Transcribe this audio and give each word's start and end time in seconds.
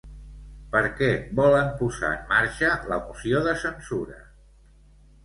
Per 0.75 0.79
què 1.01 1.09
volen 1.39 1.69
posar 1.81 2.09
en 2.19 2.23
marxa 2.31 2.71
la 2.93 2.97
moció 3.05 3.43
de 3.49 3.55
censura? 3.65 4.19